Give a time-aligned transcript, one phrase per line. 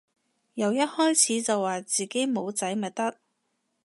[0.55, 3.19] 由一開始就話自己冇仔咪得